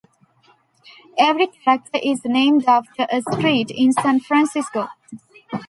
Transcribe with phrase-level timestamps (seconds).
[1.19, 4.87] Every character is named after a street in San Francisco.